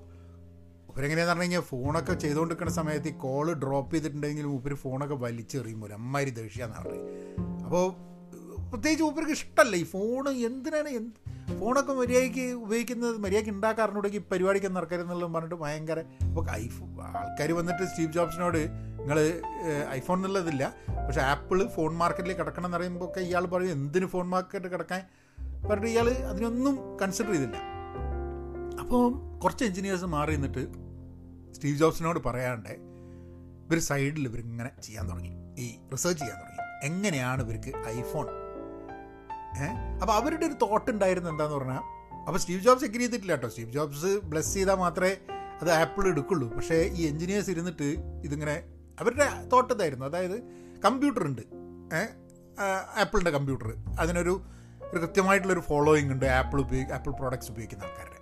മൂപ്പരെങ്ങനെയാന്ന് 0.87 1.31
പറഞ്ഞു 1.31 1.43
കഴിഞ്ഞാൽ 1.43 1.61
ഫോണൊക്കെ 1.61 2.13
ചെയ്തുകൊണ്ടിരിക്കുന്ന 2.13 2.73
സമയത്ത് 2.73 3.07
ഈ 3.07 3.11
കോൾ 3.11 3.53
ഡ്രോപ്പ് 3.53 3.93
ചെയ്തിട്ടുണ്ടെങ്കിൽ 3.95 4.45
മൂപ്പര് 4.45 4.75
ഫോണൊക്കെ 4.75 5.15
വലിച്ചെറിയുമ്പോൾ 5.15 5.93
അമ്മായി 5.93 6.25
ദേഷ്യാന്നാണ് 6.25 6.85
പറയുന്നത് 6.85 7.63
അപ്പോൾ 7.65 7.85
പ്രത്യേകിച്ച് 8.69 9.03
മൂപ്പർക്ക് 9.03 9.31
ഇഷ്ടമല്ല 9.31 9.75
ഈ 9.75 9.83
ഫോൺ 9.83 10.29
എന്തിനാണ് 10.29 10.89
എന്ത് 10.89 11.19
ഫോണൊക്കെ 11.59 11.93
മര്യാദയ്ക്ക് 11.93 12.45
ഉപയോഗിക്കുന്നത്? 12.53 13.17
മര്യാദയ്ക്ക് 13.17 13.51
ഉണ്ടാക്കാറുണ്ടെങ്കിൽ 13.51 14.23
പരിപാടിക്ക് 14.31 14.75
നടക്കരുതെന്നുള്ളത് 14.75 15.33
പറഞ്ഞിട്ട് 15.33 15.55
ഭയങ്കര 15.55 15.99
ഇപ്പോൾ 16.21 16.51
ഐഫോൺ 16.51 16.89
ആൾക്കാർ 17.01 17.51
വന്നിട്ട് 17.51 17.83
സ്റ്റീവ് 17.83 18.13
ജോബ്സിനോട് 18.13 18.61
നിങ്ങൾ 19.07 19.19
ഐഫോൺ 19.89 20.17
എന്നുള്ളതില്ല. 20.17 20.63
പക്ഷേ 21.07 21.21
ആപ്പിൾ 21.21 21.67
ഫോൺ 21.75 21.95
മാർക്കറ്റിൽ 21.95 22.33
കിടക്കണം 22.33 22.65
എന്ന് 22.67 22.77
പറയുമ്പോൾ 22.77 23.05
ഒക്കെ 23.05 23.19
ഇയാൾ 23.19 23.45
പറയും 23.45 23.71
എന്തിന് 23.71 24.05
ഫോൺ 24.05 24.25
മാർക്കറ്റ് 24.27 24.69
കിടക്കാൻ? 24.73 25.01
പറഞ്ഞിട്ട് 25.69 25.91
ഇയാൾ 25.93 26.07
അതിനൊന്നും 26.09 26.97
കൺസിഡർ 27.01 27.31
ചെയ്തില്ല. 27.31 27.57
അപ്പോൾ 28.81 29.03
കുറച്ച് 29.43 29.63
എഞ്ചിനീയേഴ്സ് 29.65 30.05
മാറി 30.05 30.35
നിന്നിട്ട് 30.35 30.63
സ്റ്റീവ് 31.55 31.77
ജോബ്സിനോട് 31.77 32.19
പറയാണ്ട് 32.27 32.73
ഇവർ 33.67 33.79
സൈഡിൽ 33.79 34.27
ഇവരിങ്ങനെ 34.27 34.71
ചെയ്യാൻ 34.83 35.09
തുടങ്ങി. 35.09 35.33
ഈ 35.63 35.67
റിസർച്ച് 35.93 36.21
ചെയ്യാൻ 36.23 36.37
തുടങ്ങി. 36.41 36.63
എങ്ങനെയാണ് 36.83 37.41
ഇവർക്ക് 37.41 37.73
ഐഫോൺ 37.97 38.27
ഏഹ് 39.63 39.75
അപ്പോൾ 40.01 40.13
അവരുടെ 40.13 40.45
ഒരു 40.45 40.53
തോട്ട് 40.53 40.89
ഉണ്ടായിരുന്നത് 40.91 41.33
എന്താന്ന് 41.33 41.55
പറഞ്ഞാൽ 41.55 41.83
അപ്പോൾ 42.27 42.39
സ്റ്റീവ് 42.39 42.61
ജോബ്സ് 42.61 42.85
എഗ്രി 42.85 43.03
ചെയ്തിട്ടില്ല 43.03 43.33
കേട്ടോ. 43.33 43.49
സ്റ്റീവ് 43.49 43.71
ജോബ്സ് 43.71 44.11
ബ്ലസ് 44.31 44.53
ചെയ്താൽ 44.53 44.75
മാത്രമേ 44.75 45.13
അത് 45.61 45.71
ആപ്പിൾ 45.71 46.07
എടുക്കുള്ളൂ. 46.07 46.47
പക്ഷേ 46.55 46.75
ഈ 46.93 47.07
എഞ്ചിനീയേഴ്സ് 47.07 47.49
ഇരുന്നിട്ട് 47.49 47.87
ഇതിങ്ങനെ 48.23 48.57
അവരുടെ 48.99 49.27
തോട്ടത്തായിരുന്നു. 49.53 50.05
അതായത് 50.05 50.37
കമ്പ്യൂട്ടർ 50.85 51.23
ഉണ്ട് 51.23 51.41
ആപ്പിളിന്റെ 53.01 53.31
കമ്പ്യൂട്ടർ. 53.31 53.69
അതിനൊരു 53.99 54.41
ഒരു 54.91 54.99
കൃത്യമായിട്ടുള്ളൊരു 54.99 55.59
ഫോളോയിങ് 55.59 56.11
ഉണ്ട് 56.11 56.25
ആപ്പിൾ 56.25 56.59
ഉപയോഗി 56.61 56.91
ആപ്പിൾ 56.91 57.11
പ്രോഡക്റ്റ്സ് 57.11 57.51
ഉപയോഗിക്കുന്ന 57.51 57.83
ആൾക്കാരുടെ. 57.83 58.19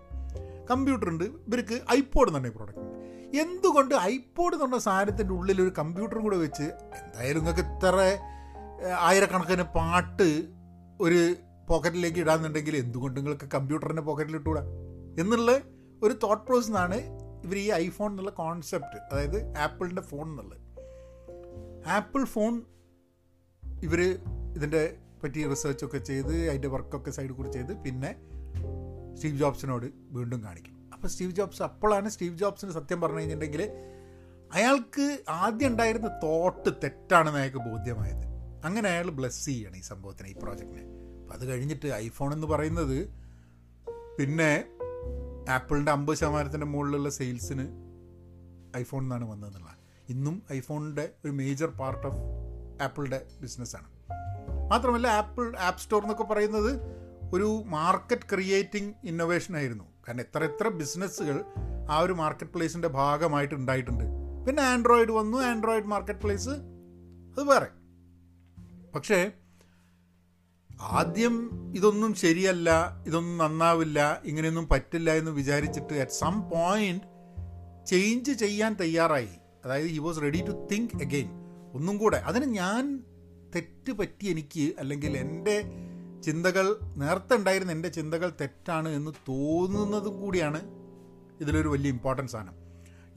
കമ്പ്യൂട്ടർ 0.69 1.09
ഉണ്ട് 1.09 1.23
ഇവർക്ക് 1.23 1.73
ഐപോഡ് 1.93 2.29
എന്ന് 2.29 2.39
പറഞ്ഞ 2.39 2.49
പ്രോഡക്റ്റ് 2.49 2.81
ഉണ്ട്. 2.81 3.01
എന്തുകൊണ്ട് 3.41 3.95
ഐപോഡ് 3.95 4.63
എന്ന് 4.63 4.77
സാധനത്തിന്റെ 4.77 5.33
ഉള്ളിൽ 5.33 5.61
ഒരു 5.61 5.71
കമ്പ്യൂട്ടറും 5.77 6.23
കൂടെ 6.23 6.37
വെച്ച് 6.37 6.63
എന്തായാലും 6.63 7.43
നിങ്ങൾക്ക് 7.43 7.59
ഇത്ര 7.59 7.95
ആയിരക്കണക്കിന് 8.99 9.63
പാട്ട് 9.63 10.27
ഒരു 11.01 11.35
പോക്കറ്റിലേക്ക് 11.69 12.19
ഇടാന്നുണ്ടെങ്കിൽ 12.19 12.77
എന്തുകൊണ്ട് 12.77 13.19
നിങ്ങൾക്ക് 13.19 13.49
കമ്പ്യൂട്ടറിന്റെ 13.53 14.01
പോക്കറ്റിൽ 14.01 14.35
ഇട്ടുകൂടാ? 14.35 14.63
എന്നുള്ള 15.19 15.51
ഒരു 16.03 16.13
തോട്ട് 16.23 16.45
പ്രോസസ്സാണ് 16.45 16.97
ഇവർ 17.43 17.57
ഈ 17.57 17.71
ഐഫോൺ 17.71 18.09
എന്നുള്ള 18.09 18.31
കോൺസെപ്റ്റ് 18.31 18.99
അതായത് 19.11 19.57
ആപ്പിളിന്റെ 19.57 20.01
ഫോൺ 20.01 20.29
എന്നുള്ളത് 20.29 20.64
ആപ്പിൾ 21.87 22.23
ഫോൺ 22.25 22.61
ഇവർ 23.81 24.19
ഇതിന്റെ 24.55 24.97
പറ്റി 25.23 25.47
റിസർച്ചൊക്കെ 25.49 25.97
ചെയ്ത് 25.97 26.49
അതിന്റെ 26.49 26.67
വർക്കൊക്കെ 26.67 27.11
സൈഡ് 27.11 27.29
കൂടി 27.29 27.49
ചെയ്ത് 27.49 27.73
പിന്നെ 27.77 28.15
സ്റ്റീവ് 29.15 29.37
ജോബ്സിനോട് 29.37 29.85
വീണ്ടും 29.85 30.43
കാണിക്കും. 30.43 30.89
അപ്പോൾ 30.93 31.07
സ്റ്റീവ് 31.07 31.31
ജോബ്സ് 31.31 31.63
അപ്പോഴാണ് 31.63 32.09
സ്റ്റീവ് 32.09 32.37
ജോബ്സിന് 32.37 32.71
സത്യം 32.71 33.01
പറഞ്ഞു 33.01 33.17
കഴിഞ്ഞിട്ടുണ്ടെങ്കിൽ 33.17 33.69
അയാൾക്ക് 34.53 35.23
ആദ്യം 35.29 35.67
ഉണ്ടായിരുന്ന 35.67 36.07
തോട്ട് 36.23 36.69
തെറ്റാണെന്ന് 36.83 37.39
അയാൾക്ക് 37.39 37.57
ബോധ്യമായത്. 37.57 38.25
അങ്ങനെ 38.65 38.89
അയാൾ 38.89 39.09
ബ്ലെസ് 39.09 39.45
ചെയ്യണം 39.45 39.77
ഈ 39.77 39.81
സംഭവത്തിന് 39.81 40.27
ഈ 40.27 40.33
പ്രോജക്റ്റിനെ 40.33 40.83
അപ്പം 41.21 41.33
അത് 41.33 41.45
കഴിഞ്ഞിട്ട് 41.49 41.87
ഐഫോൺ 41.87 42.33
എന്ന് 42.33 42.47
പറയുന്നത് 42.47 43.13
പിന്നെ 44.19 44.63
ആപ്പിളിന്റെ 45.49 45.91
അമ്പത് 45.91 46.17
ശതമാനത്തിന്റെ 46.17 46.65
മുകളിലുള്ള 46.65 47.09
സെയിൽസിന് 47.09 47.65
ഐഫോൺ 48.77 49.03
എന്നാണ് 49.03 49.25
വന്നതെന്നുള്ളത് 49.29 49.74
ഇന്നും 50.09 50.35
ഐഫോണിന്റെ 50.51 51.05
ഒരു 51.25 51.31
മേജർ 51.31 51.69
പാർട്ട് 51.81 52.07
ഓഫ് 52.07 52.21
ആപ്പിളിന്റെ 52.81 53.19
ബിസിനസ്സാണ് 53.41 53.87
മാത്രമല്ല 54.71 55.07
ആപ്പിൾ 55.07 55.55
ആപ്പ് 55.67 55.81
സ്റ്റോർ 55.81 56.01
എന്നൊക്കെ 56.03 56.23
പറയുന്നത് 56.23 56.71
ഒരു 57.33 57.63
മാർക്കറ്റ് 57.67 58.27
ക്രിയേറ്റിംഗ് 58.31 58.93
ഇന്നോവേഷൻ 59.03 59.57
ആയിരുന്നു. 59.57 59.85
കാരണം 60.07 60.21
എത്ര 60.21 60.43
എത്ര 60.43 60.67
ബിസിനസ്സുകൾ 60.81 61.37
ആ 61.89 61.97
ഒരു 61.99 62.13
മാർക്കറ്റ് 62.13 62.51
പ്ലേസിന്റെ 62.51 62.87
ഭാഗമായിട്ട് 62.87 63.55
ഉണ്ടായിട്ടുണ്ട്. 63.55 64.03
പിന്നെ 64.45 64.63
ആൻഡ്രോയിഡ് 64.63 65.11
വന്നു 65.11 65.37
ആൻഡ്രോയിഡ് 65.37 65.85
മാർക്കറ്റ് 65.85 66.19
പ്ലേസ് 66.19 66.53
അത് 67.33 67.43
വേറെ. 67.51 67.69
പക്ഷേ 68.95 69.19
ആദ്യം 70.99 71.35
ഇതൊന്നും 71.77 72.15
ശരിയല്ല 72.15 72.69
ഇതൊന്നും 73.07 73.37
നന്നാവില്ല 73.37 73.99
ഇങ്ങനെയൊന്നും 74.25 74.69
പറ്റില്ല 74.69 75.11
എന്ന് 75.19 75.31
വിചാരിച്ചിട്ട് 75.31 75.95
അറ്റ് 76.03 76.11
സം 76.11 76.35
പോയിന്റ് 76.49 77.05
ചേഞ്ച് 77.89 78.31
ചെയ്യാൻ 78.43 78.73
തയ്യാറായി. 78.81 79.33
അതായത് 79.65 79.87
he 79.87 79.97
was 79.97 80.21
ready 80.21 80.41
to 80.47 80.67
think 80.71 80.95
again 81.03 81.29
ഒന്നും 81.73 81.97
കൂടെ. 81.97 82.17
അതിന് 82.17 82.45
ഞാൻ 82.45 82.83
തെറ്റ് 83.55 83.91
പറ്റി 83.91 84.25
എനിക്ക് 84.25 84.73
അല്ലെങ്കിൽ 84.79 85.17
എന്റെ 85.17 85.55
ചിന്തകൾ 86.23 86.65
നേരത്തെ 86.95 87.35
ഉണ്ടായിരുന്ന 87.35 87.71
എന്റെ 87.71 87.89
ചിന്തകൾ 87.89 88.31
തെറ്റാണ് 88.41 88.89
എന്ന് 88.89 89.11
തോന്നുന്നതും 89.29 90.21
കൂടിയാണ് 90.21 90.61
ഇതിലൊരു 91.41 91.67
വലിയ 91.67 91.89
ഇമ്പോർട്ടൻസ് 91.89 92.35
ആണ് 92.35 92.51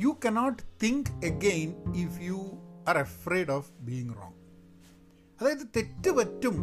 you 0.00 0.16
cannot 0.26 0.62
think 0.82 1.10
again 1.26 1.70
if 1.94 2.18
you 2.20 2.40
are 2.88 2.98
afraid 2.98 3.50
of 3.50 3.70
being 3.80 4.14
wrong 4.14 4.36
അതായത് 5.40 5.66
തെറ്റ് 5.76 6.10
പറ്റും 6.10 6.56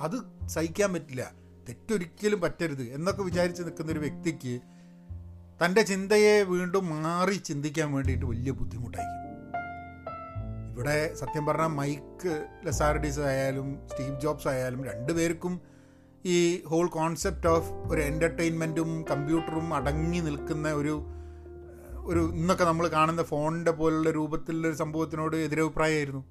അത് 0.00 0.16
സഹിക്കാൻ 0.46 0.92
പറ്റില്ല. 0.92 1.24
തെറ്റൊരിക്കലും 1.68 2.40
പറ്റരുത് 2.40 2.82
എന്നൊക്കെ 2.94 3.22
വിചാരിച്ച് 3.22 3.62
നിൽക്കുന്ന 3.62 3.92
ഒരു 3.92 3.98
വ്യക്തിക്ക് 3.98 4.54
തന്റെ 5.64 5.82
ചിന്തയെ 5.82 6.42
വീണ്ടും 6.42 7.02
മാറി 7.02 7.34
ചിന്തിക്കാൻ 7.34 7.92
വേണ്ടിയിട്ട് 7.92 8.26
വലിയ 8.26 8.50
ബുദ്ധിമുട്ടായിരിക്കും. 8.50 9.22
ഇവിടെ 10.72 11.14
സത്യം 11.14 11.46
പറഞ്ഞാൽ 11.46 11.66
മൈക്ക് 11.66 12.46
ലെസാർഡിസ് 12.64 13.20
ആയാലും 13.20 13.88
സ്റ്റീവ് 13.88 14.20
ജോബ്സ് 14.20 14.48
ആയാലും 14.48 14.84
രണ്ടുപേർക്കും 14.84 15.60
ഈ 16.24 16.62
ഹോൾ 16.64 16.88
കോൺസെപ്റ്റ് 16.88 17.46
ഓഫ് 17.46 17.72
ഒരു 17.72 18.00
എന്റർടൈൻമെന്റും 18.00 19.04
കമ്പ്യൂട്ടറും 19.10 19.74
അടങ്ങി 19.74 20.18
നിൽക്കുന്ന 20.18 20.72
ഒരു 20.72 21.06
ഒരു 22.04 22.32
ഇന്നൊക്കെ 22.32 22.64
നമ്മൾ 22.64 22.88
കാണുന്ന 22.88 23.22
ഫോണിന്റെ 23.22 23.70
പോലുള്ള 23.70 24.10
രൂപത്തിലുള്ള 24.10 24.68
ഒരു 24.68 24.74
സംഭവത്തിനോട് 24.74 25.36
എതിരഭിപ്രായമായിരുന്നു. 25.36 26.24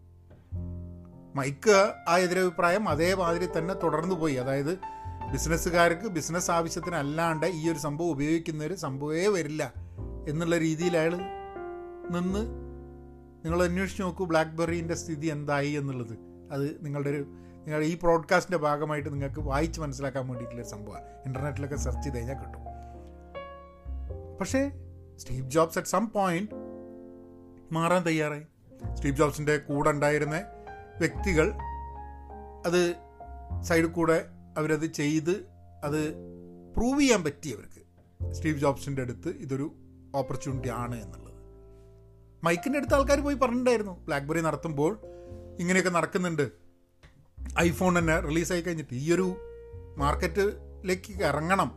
മൈക്ക് 1.36 1.94
ആ 2.08 2.18
എതിരഭിപ്രായം 2.18 2.90
അതേമാതിരി 2.90 3.48
തന്നെ 3.58 3.74
തുടർന്നു 3.74 4.16
പോയി 4.16 4.36
അതായത് 4.36 4.78
ബിസിനസ്സുകാർക്ക് 5.32 6.08
ബിസിനസ് 6.08 6.52
ആവശ്യത്തിനല്ലാണ്ട് 6.52 7.46
ഈ 7.46 7.72
ഒരു 7.72 7.80
സംഭവം 7.80 8.10
ഉപയോഗിക്കുന്ന 8.10 8.64
ഒരു 8.64 8.74
സംഭവമേ 8.74 9.28
വരില്ല 9.28 9.74
എന്നുള്ള 10.28 10.58
രീതിയിൽ 10.58 10.98
അയാൾ 10.98 11.16
നിന്ന് 12.12 12.40
നിങ്ങൾ 13.46 13.64
അന്വേഷിച്ച് 13.64 14.02
നോക്കൂ 14.02 14.26
ബ്ലാക്ക്ബെറീന്റെ 14.26 14.96
സ്ഥിതി 14.96 15.28
എന്തായി 15.28 15.72
എന്നുള്ളത്. 15.72 16.18
അത് 16.52 16.86
നിങ്ങളുടെ 16.86 17.10
ഒരു 17.10 17.26
നിങ്ങളുടെ 17.66 17.86
ഈ 17.86 17.98
പ്രോഡ്കാസ്റ്റിന്റെ 17.98 18.58
ഭാഗമായിട്ട് 18.58 19.14
നിങ്ങൾക്ക് 19.14 19.40
വായിച്ച് 19.40 19.82
മനസ്സിലാക്കാൻ 19.82 20.28
വേണ്ടിയിട്ടുള്ള 20.28 20.64
സംഭവമാണ്. 20.64 21.04
ഇന്റർനെറ്റിലൊക്കെ 21.26 21.76
സെർച്ച് 21.76 22.02
ചെയ്ത് 22.02 22.18
കഴിഞ്ഞാൽ 22.18 22.36
കിട്ടും. 22.36 22.62
പക്ഷേ 24.40 24.72
Steve 25.18 25.52
Jobs 25.52 25.78
at 25.78 25.88
some 25.88 26.10
point 26.10 26.52
മാറാൻ 27.72 28.04
തയ്യാറായി. 28.06 28.44
സ്റ്റീവ് 28.94 29.16
ജോബ്സിന്റെ 29.16 29.58
കൂടെ 29.58 29.90
ഉണ്ടായിരുന്ന 29.90 30.44
വ്യക്തികൾ 31.00 31.54
അത് 32.66 32.96
സൈഡിൽ 33.62 33.86
കൂടെ 33.86 34.26
അവരത് 34.58 34.86
ചെയ്ത് 34.86 35.46
അത് 35.84 36.14
പ്രൂവ് 36.78 37.00
ചെയ്യാൻ 37.00 37.24
പറ്റി 37.24 37.50
അവർക്ക് 37.50 37.82
സ്റ്റീവ് 38.32 38.60
ജോബ്സിന്റെ 38.60 39.02
അടുത്ത് 39.02 39.30
ഇതൊരു 39.30 39.76
ഓപ്പർച്യൂണിറ്റി 40.16 40.68
ആണ് 40.68 41.04
എന്നുള്ളത്. 41.04 41.32
മൈക്കിന്റെ 42.44 42.80
അടുത്ത് 42.80 42.94
ആൾക്കാർ 42.94 43.20
പോയി 43.20 43.36
പറഞ്ഞിട്ടുണ്ടായിരുന്നു. 43.36 44.06
ബ്ലാക്ക്ബെറി 44.06 44.42
നടത്തുമ്പോൾ 44.42 45.00
ഇങ്ങനെയൊക്കെ 45.60 45.90
നടക്കുന്നുണ്ട്. 45.90 46.52
ഐഫോൺ 47.60 47.98
തന്നെ 47.98 48.20
റിലീസായി 48.20 48.62
കഴിഞ്ഞിട്ട് 48.62 48.94
ഈ 48.94 49.14
ഒരു 49.14 49.36
മാർക്കറ്റിലേക്ക് 49.98 51.24
ഇറങ്ങണം. 51.24 51.72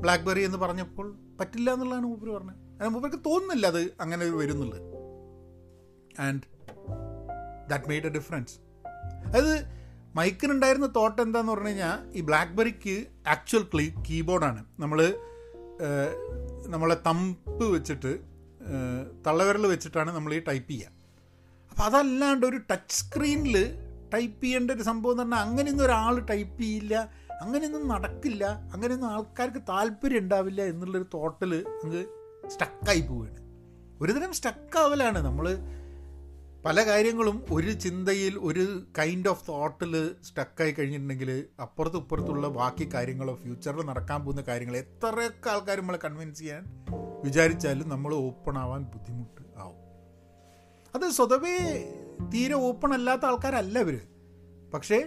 ബ്ലാക്ക്ബെറി 0.00 0.42
എന്ന് 0.42 0.58
പറഞ്ഞപ്പോൾ 0.58 1.16
പറ്റില്ല 1.40 1.72
എന്നുള്ളതാണ് 1.72 2.04
മൂപ്പർ 2.04 2.28
പറഞ്ഞത്. 2.28 2.54
അതിന് 2.54 2.94
മൂപ്പർക്ക് 2.94 3.16
തോന്നുന്നില്ല 3.16 3.66
അത് 3.66 3.80
അങ്ങനെ 4.00 4.30
വരുന്നുള്ളത് 4.30 4.82
and 6.20 6.40
that 7.70 7.88
made 7.88 8.04
a 8.04 8.08
difference 8.08 8.54
അതായത് 9.26 9.81
മൈക്കിനുണ്ടായിരുന്ന 10.14 10.86
തോട്ട് 10.96 11.22
എന്താന്ന് 11.22 11.52
പറഞ്ഞു 11.52 11.68
കഴിഞ്ഞാൽ 11.68 12.16
ഈ 12.16 12.20
ബ്ലാക്ക്ബെറിക്ക് 12.20 12.96
ആക്ച്വൽ 13.26 13.64
ക്ലീ 13.74 13.90
കീബോർഡാണ് 14.08 14.64
നമ്മൾ 14.78 14.98
നമ്മളെ 16.66 16.96
തമ്പ് 17.06 17.64
വെച്ചിട്ട് 17.64 18.12
തള്ളവിരൽ 19.26 19.66
വെച്ചിട്ടാണ് 19.66 20.10
നമ്മൾ 20.10 20.34
ഈ 20.34 20.38
ടൈപ്പ് 20.38 20.68
ചെയ്യുക 20.70 20.90
അപ്പോൾ 21.72 21.84
അതല്ലാണ്ട് 21.84 22.46
ഒരു 22.46 22.56
ടച്ച് 22.70 22.96
സ്ക്രീനിൽ 22.96 23.56
ടൈപ്പ് 24.14 24.42
ചെയ്യേണ്ട 24.44 24.70
ഒരു 24.70 24.82
സംഭവം 24.82 25.12
എന്ന് 25.12 25.22
പറഞ്ഞാൽ 25.22 25.48
അങ്ങനെയൊന്നും 25.48 25.84
ഒരാൾ 25.84 26.14
ടൈപ്പ് 26.30 26.62
ചെയ്യില്ല 26.62 26.94
അങ്ങനെയൊന്നും 27.42 27.88
നടക്കില്ല 27.88 28.44
അങ്ങനെയൊന്നും 28.74 29.10
ആൾക്കാർക്ക് 29.10 29.58
താല്പര്യം 29.68 30.18
ഉണ്ടാവില്ല 30.18 30.62
എന്നുള്ളൊരു 30.62 31.06
തോട്ടൽ 31.14 31.54
അങ്ങ് 31.82 32.02
സ്റ്റക്കായി 32.50 33.00
പോവുകയാണ് 33.00 33.40
ഒരുതരം 34.00 34.32
സ്റ്റക്കാവലാണ് 34.32 35.18
നമ്മൾ 35.24 35.46
പല 36.64 36.82
കാര്യങ്ങളും 36.82 37.36
ഒരു 37.52 37.72
ചിന്തയിൽ 37.84 38.38
ഒരു 38.40 38.64
കൈൻഡ് 38.98 39.28
ഓഫ് 39.28 39.48
തോട്ടിൽ 39.48 39.94
സ്റ്റക്കായി 40.24 40.72
കഴിഞ്ഞിട്ടുണ്ടെങ്കിൽ 40.72 41.30
അപ്പുറത്തും 41.60 41.98
ഇപ്പുറത്തുള്ള 41.98 42.48
ബാക്കി 42.52 42.90
കാര്യങ്ങളോ 42.94 43.34
ഫ്യൂച്ചറിൽ 43.34 43.86
നടക്കാൻ 43.86 44.20
പോകുന്ന 44.24 44.42
കാര്യങ്ങൾ 44.42 44.76
എത്രയൊക്കെ 44.76 45.50
ആൾക്കാർ 45.50 45.78
നമ്മളെ 45.78 45.98
കൺവിൻസ് 46.04 46.38
ചെയ്യാൻ 46.38 46.62
വിചാരിച്ചാലും 47.24 47.88
നമ്മൾ 47.88 48.14
ഓപ്പൺ 48.20 48.58
ആവാൻ 48.58 48.82
ബുദ്ധിമുട്ട് 48.84 49.42
ആവും. 49.56 49.78
അത് 50.94 51.10
സ്വതവേ 51.10 51.56
തീരെ 52.32 52.54
ഓപ്പൺ 52.60 52.94
അല്ലാത്ത 52.94 53.24
ആൾക്കാരല്ല 53.24 53.78
ഇവർ 53.78 53.96
പക്ഷേ 54.74 54.98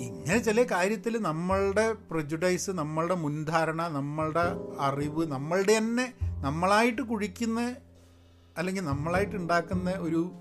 ഇങ്ങനെ 0.00 0.38
ചില 0.38 0.62
കാര്യത്തിൽ 0.70 1.22
നമ്മളുടെ 1.22 1.92
പ്രജുഡൈസ് 2.10 2.70
നമ്മളുടെ 2.72 3.14
മുൻധാരണ 3.14 3.82
നമ്മളുടെ 3.88 4.44
അറിവ് 4.80 5.26
നമ്മളുടെ 5.26 5.78
തന്നെ 5.78 6.06
നമ്മളായിട്ട് 6.40 7.02
കുഴിക്കുന്ന 7.02 7.60
അല്ലെങ്കിൽ 8.58 8.82
നമ്മളായിട്ട് 8.82 9.36
ഉണ്ടാക്കുന്ന 9.36 9.90
ഒരു 9.90 10.32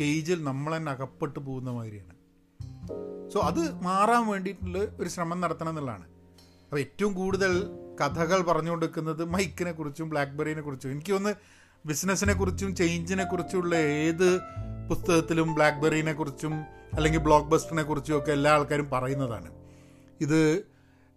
കേജിൽ 0.00 0.44
നമ്മൾ 0.44 0.76
തന്നെ 0.76 0.92
അകപ്പെട്ട് 0.92 1.38
പോകുന്ന 1.38 1.70
മാതിരിയാണ്. 1.70 2.14
സോ 3.30 3.40
അത് 3.40 3.74
മാറാൻ 3.82 4.26
വേണ്ടിയിട്ടുള്ള 4.26 4.78
ഒരു 4.78 5.08
ശ്രമം 5.08 5.40
നടത്തണം 5.40 5.68
എന്നുള്ളതാണ്. 5.68 6.04
അപ്പോൾ 6.64 6.78
ഏറ്റവും 6.78 7.12
കൂടുതൽ 7.12 7.66
കഥകൾ 8.00 8.42
പറഞ്ഞു 8.42 8.70
കൊടുക്കുന്നത് 8.70 9.24
മൈക്കിനെ 9.24 9.72
കുറിച്ചും 9.72 10.10
ബ്ലാക്ക്ബെറിനെ 10.10 10.62
കുറിച്ചും. 10.62 10.90
എനിക്ക് 10.90 11.12
ഒന്ന് 11.12 11.34
ബിസിനസ്സിനെ 11.86 12.34
കുറിച്ചും 12.34 12.76
ചേഞ്ചിനെ 12.76 13.24
കുറിച്ചുള്ള 13.24 13.74
ഏത് 13.74 14.38
പുസ്തകത്തിലും 14.88 15.54
ബ്ലാക്ക്ബെറിനെ 15.54 16.12
കുറിച്ചും 16.12 16.52
അല്ലെങ്കിൽ 16.92 17.20
ബ്ലോക്ക് 17.20 17.48
ബസ്റ്ററിനെ 17.48 17.82
കുറിച്ചും 17.82 18.18
ഒക്കെ 18.18 18.32
എല്ലാ 18.32 18.52
ആൾക്കാരും 18.52 18.90
പറയുന്നതാണ്. 18.90 19.50
ഇത് 20.20 20.64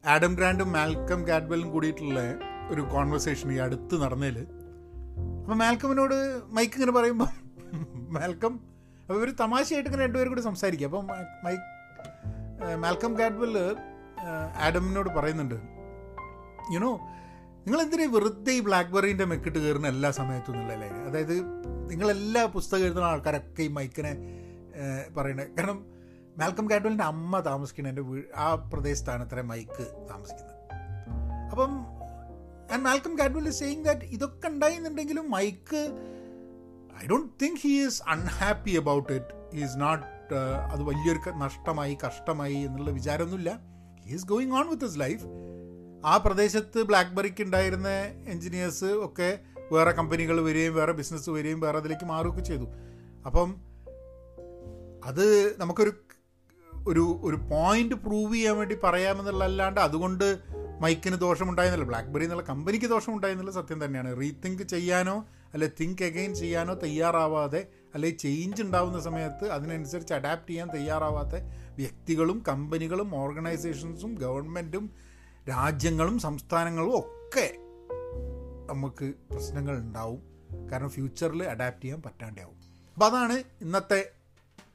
ആഡം 0.05 0.35
ഗ്രാൻഡും 0.35 0.71
മാൽക്കം 0.71 1.23
ഗാഡ്വെലും 1.23 1.71
കൂടിയിട്ടുള്ള 1.71 2.19
ഒരു 2.69 2.81
കോൺവെർസേഷൻ 2.81 3.51
ഈ 3.51 3.57
അടുത്ത് 3.57 4.01
നടന്നതിൽ 4.01 4.47
അപ്പോൾ 5.47 5.55
മാൽക്കമിനോട് 5.55 6.41
മൈക്ക് 6.45 6.73
ഇങ്ങനെ 6.73 6.91
പറയുമ്പോൾ 6.91 7.27
മാൽക്കം 8.09 8.59
അപ്പോൾ 9.01 9.13
ഇവർ 9.13 9.35
തമാശയായിട്ട് 9.39 9.89
ഇങ്ങനെ 9.89 10.05
രണ്ടുപേരും 10.05 10.29
കൂടി 10.29 10.41
സംസാരിക്കുക 10.41 10.87
അപ്പം 10.87 11.07
മൈക്ക് 11.43 11.61
മാൽക്കം 12.75 13.13
ഗാഡ്വെൽ 13.13 13.57
ആഡമിനോട് 14.57 15.09
പറയുന്നുണ്ട് 15.09 15.55
യുനോ 16.73 16.99
നിങ്ങൾ 17.65 17.81
എന്തിനാ 17.81 18.05
വെറുതെ 18.05 18.51
ഈ 18.51 18.59
ബ്ലാക്ക്ബെറിന്റെ 18.59 19.25
മെക്കിട്ട് 19.25 19.59
കയറുന്ന 19.59 19.87
എല്ലാ 19.87 20.11
സമയത്തും 20.11 20.53
എന്നുള്ളല്ലേ 20.53 20.89
അതായത് 20.89 21.41
നിങ്ങളെല്ലാ 21.89 22.45
പുസ്തകം 22.45 22.83
എഴുതുന്ന 22.83 23.05
ആൾക്കാരൊക്കെ 23.05 23.61
ഈ 23.61 23.67
മൈക്കിനെ 23.67 24.17
പറയണത് 25.15 25.47
കാരണം 25.47 25.85
മാൽക്കം 26.37 26.65
ഗാഡ്വലിന്റെ 26.65 27.03
അമ്മ 27.03 27.39
താമസിക്കുന്ന 27.39 27.89
എന്റെ 27.89 28.01
വീ 28.01 28.21
ആ 28.35 28.55
പ്രദേശത്താണ് 28.55 29.23
അത്ര 29.23 29.41
മൈക്ക് 29.41 30.07
താമസിക്കുന്നത്. 30.09 30.55
അപ്പം 31.51 31.96
and 32.71 32.83
Malcolm 32.83 33.19
Gladwell 33.19 33.47
is 33.47 33.59
saying 33.59 33.85
that 33.85 34.05
ഇതൊക്കെ 34.05 34.47
ഉണ്ടായിരുന്നുണ്ടെങ്കിലും 34.47 35.31
Mike 35.31 35.81
I 37.03 37.07
don't 37.07 37.33
think 37.41 37.59
he 37.61 37.85
is 37.85 38.01
unhappy 38.07 38.71
about 38.71 39.13
it 39.13 39.55
he 39.55 39.61
is 39.63 39.77
not 39.77 40.05
അത് 40.71 40.83
വലിയൊരു 40.83 41.19
നഷ്ടമായി 41.29 41.97
കഷ്ടമായി 42.07 42.55
എന്നുള്ള 42.55 42.91
വിചാരമൊന്നുമില്ല. 42.91 43.59
He 44.05 44.13
is 44.13 44.25
going 44.25 44.53
on 44.53 44.69
with 44.69 44.85
his 44.85 44.99
life 44.99 45.25
ആ 46.05 46.17
പ്രദേശത്ത് 46.17 46.83
ബ്ലാക്ക്ബെറിക്ക് 46.83 47.43
ഉണ്ടായിരുന്ന 47.43 47.89
എൻജിനീയേഴ്സ് 48.27 48.85
ഒക്കെ 48.85 49.39
വേറെ 49.71 49.91
കമ്പനികൾ 49.91 50.41
വരികയും 50.41 50.75
വേറെ 50.75 50.91
ബിസിനസ് 50.91 51.29
വരികയും 51.29 51.59
വേറെ 51.59 51.77
അതിലേക്ക് 51.77 52.05
മാറുകയൊക്കെ 52.05 52.41
ചെയ്തു. 52.41 52.67
അപ്പം 53.25 53.49
അത് 55.05 55.55
നമുക്കൊരു 55.59 55.93
ഒരു 56.87 57.19
ഒരു 57.23 57.35
പോയിന്റ് 57.35 57.95
പ്രൂവ് 57.95 58.33
ചെയ്യാൻ 58.35 58.57
വേണ്ടി 58.57 58.75
പറയാമെന്നുള്ളതല്ലാണ്ട് 58.83 59.79
അതുകൊണ്ട് 59.79 60.27
മൈക്കിന് 60.81 61.15
ദോഷമുണ്ടായെന്നില്ല 61.15 61.85
ബ്ലാക്ക്ബെറി 61.85 62.23
എന്നുള്ള 62.23 62.43
കമ്പനിക്ക് 62.43 62.85
ദോഷമുണ്ടായെന്നുള്ള 62.85 63.51
സത്യം 63.51 63.85
തന്നെയാണ്. 63.85 64.19
റീതിങ്ക് 64.19 64.63
ചെയ്യാനോ 64.63 65.25
അല്ലെ 65.53 65.71
തിങ്ക് 65.81 66.03
അഗെയിൻ 66.03 66.35
ചെയ്യാനോ 66.35 66.73
തയ്യാറാവാതെ 66.73 67.67
അല്ലെ 67.93 68.09
ചേഞ്ച് 68.09 68.61
ഉണ്ടാവുന്ന 68.61 68.99
സമയത്ത് 68.99 69.49
അതിനനുസരിച്ച് 69.49 70.13
അഡാപ്റ്റ് 70.13 70.49
ചെയ്യാൻ 70.49 70.69
തയ്യാറാവാത്ത 70.73 71.35
വ്യക്തികളും 71.75 72.43
കമ്പനികളും 72.47 73.15
ഓർഗനൈസേഷൻസും 73.15 74.15
ഗവൺമെന്റും 74.15 74.89
രാജ്യങ്ങളും 75.49 76.19
സംസ്ഥാനങ്ങളും 76.19 76.99
ഒക്കെ 76.99 77.57
നമുക്ക് 78.69 79.13
പ്രശ്നങ്ങൾ 79.31 79.77
ഉണ്ടാവും. 79.77 80.21
കാരണം 80.71 80.89
ഫ്യൂച്ചറിൽ 80.89 81.43
അഡാപ്റ്റ് 81.43 81.81
ചെയ്യാൻ 81.81 82.01
പറ്റാണ്ടാവും. 82.01 82.55
അപ്പോൾ 82.93 83.05
അതാണ് 83.05 83.33
ഇന്നത്തെ 83.33 84.11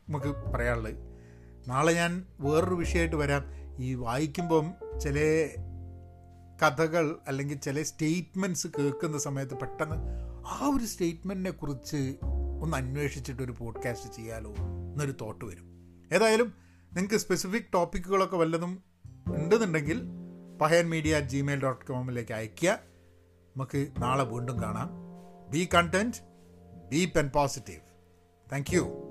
നമുക്ക് 0.08 0.52
പറയാനുള്ളത്. 0.54 0.94
നാളെ 1.66 1.92
ഞാൻ 1.92 2.26
വേറൊരു 2.40 2.74
വിഷയമായിട്ട് 2.74 3.16
വരാം. 3.16 3.44
ഈ 3.78 3.94
വായിക്കുമ്പം 3.94 4.74
ചില 5.00 5.48
കഥകൾ 6.62 7.18
അല്ലെങ്കിൽ 7.28 7.56
ചില 7.56 7.82
സ്റ്റേറ്റ്മെന്റ്സ് 7.82 8.66
കേൾക്കുന്ന 8.78 9.18
സമയത്ത് 9.18 9.54
പെട്ടെന്ന് 9.54 9.96
ആ 10.46 10.72
ഒരു 10.76 10.84
സ്റ്റേറ്റ്മെന്റിനെ 10.84 11.50
കുറിച്ച് 11.50 12.16
ഒന്ന് 12.62 12.76
അന്വേഷിച്ചിട്ട് 12.76 13.42
ഒരു 13.42 13.54
പോഡ്കാസ്റ്റ് 13.58 14.14
ചെയ്യാലോ 14.14 14.54
എന്നൊരു 14.54 15.14
തോട്ട് 15.20 15.44
വരും. 15.44 15.64
ഏതായാലും 16.12 16.54
നിങ്ങൾക്ക് 16.92 17.14
സ്പെസിഫിക് 17.14 17.62
ടോപ്പിക്കുകളൊക്കെ 17.74 18.36
വല്ലതും 18.36 18.82
ഉണ്ടെന്നുണ്ടെങ്കിൽ 19.26 20.02
Pahayan 20.60 20.90
media 20.90 21.16
at 21.16 21.28
Gmail 21.28 21.62
dot 21.62 21.86
കോമിലേക്ക് 21.86 22.32
അയയ്ക്കുക. 22.32 22.78
നമുക്ക് 23.56 23.88
നാളെ 23.98 24.24
വീണ്ടും 24.24 24.62
കാണാം. 24.62 24.90
Be 25.50 25.68
content 25.74 26.16
be 26.90 27.12
pen 27.16 27.28
positive 27.28 27.80
thank 28.52 28.74
you 28.74 29.08